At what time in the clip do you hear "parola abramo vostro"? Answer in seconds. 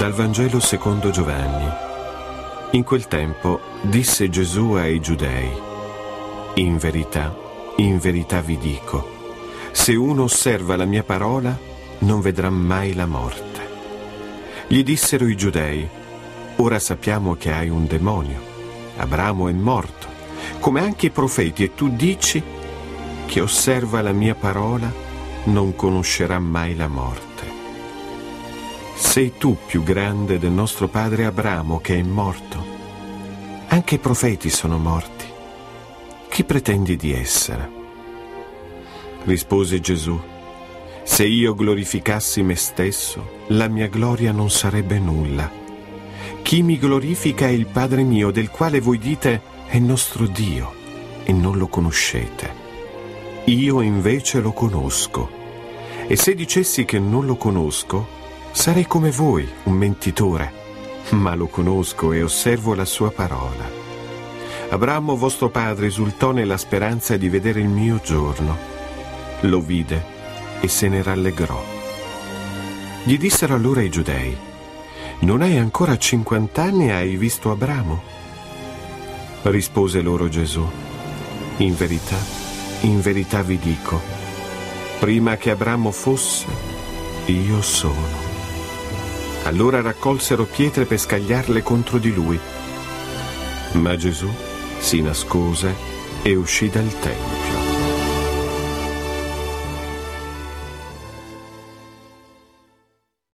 63.10-65.48